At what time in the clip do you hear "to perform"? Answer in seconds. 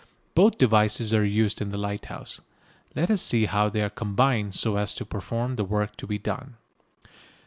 4.95-5.57